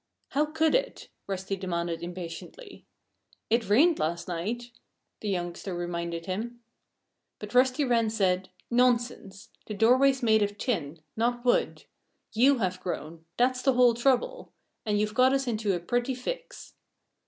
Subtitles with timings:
[0.29, 2.87] "How could it?" Rusty demanded impatiently.
[3.51, 4.71] "It rained last night,"
[5.19, 6.61] the youngster reminded him.
[7.37, 9.49] But Rusty Wren said, "Nonsense!
[9.67, 11.83] The doorway's made of tin not wood.
[12.33, 14.51] You have grown that's the whole trouble!
[14.87, 16.73] And you've got us into a pretty fix."